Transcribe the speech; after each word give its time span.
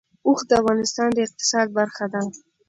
اوښ 0.27 0.39
د 0.49 0.51
افغانستان 0.61 1.09
د 1.13 1.17
اقتصاد 1.27 1.67
برخه 1.77 2.05
ده. 2.13 2.21